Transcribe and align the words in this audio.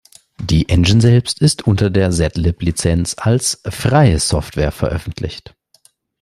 Die 0.39 0.67
Engine 0.67 0.99
selbst 0.99 1.43
ist 1.43 1.67
unter 1.67 1.91
der 1.91 2.09
zlib-Lizenz 2.09 3.13
als 3.19 3.61
freie 3.69 4.17
Software 4.19 4.71
veröffentlicht. 4.71 5.53